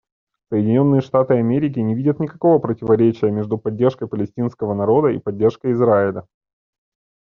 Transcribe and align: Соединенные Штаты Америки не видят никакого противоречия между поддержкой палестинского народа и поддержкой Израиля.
Соединенные 0.49 0.99
Штаты 1.01 1.35
Америки 1.35 1.77
не 1.77 1.93
видят 1.93 2.19
никакого 2.19 2.57
противоречия 2.57 3.29
между 3.29 3.59
поддержкой 3.59 4.07
палестинского 4.07 4.73
народа 4.73 5.09
и 5.09 5.19
поддержкой 5.19 5.73
Израиля. 5.73 6.25